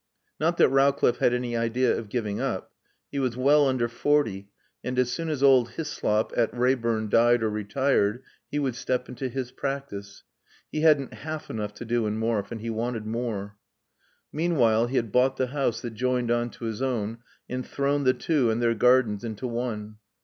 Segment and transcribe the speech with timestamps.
[0.39, 2.71] Not that Rowcliffe had any idea of giving up.
[3.11, 4.49] He was well under forty
[4.83, 9.29] and as soon as old Hyslop at Reyburn died or retired he would step into
[9.29, 10.23] his practice.
[10.71, 13.57] He hadn't half enough to do in Morfe and he wanted more.
[14.33, 18.15] Meanwhile he had bought the house that joined on to his own and thrown the
[18.15, 19.97] two and their gardens into one.